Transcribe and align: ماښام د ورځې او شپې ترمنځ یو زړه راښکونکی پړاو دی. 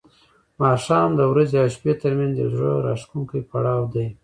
ماښام 0.61 1.09
د 1.15 1.21
ورځې 1.31 1.57
او 1.63 1.69
شپې 1.75 1.93
ترمنځ 2.01 2.33
یو 2.41 2.49
زړه 2.55 2.71
راښکونکی 2.87 3.39
پړاو 3.49 3.81
دی. 3.93 4.07